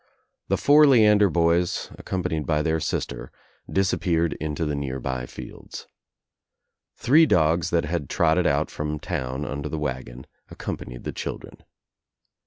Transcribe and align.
The 0.47 0.57
four 0.57 0.87
Leander 0.87 1.29
boys, 1.29 1.91
accompanied 1.95 2.47
by 2.47 2.63
their 2.63 2.79
sister, 2.79 3.31
disappeared 3.71 4.33
into 4.41 4.65
the 4.65 4.73
near 4.73 4.99
by 4.99 5.27
fields. 5.27 5.85
Three 6.95 7.27
dogs 7.27 7.69
that 7.69 7.85
had 7.85 8.09
trotted 8.09 8.47
out 8.47 8.71
from 8.71 8.97
town 8.99 9.45
under 9.45 9.69
the 9.69 9.77
wagon 9.77 10.25
ac 10.49 10.55
companied 10.57 11.03
the 11.03 11.11
children. 11.13 11.57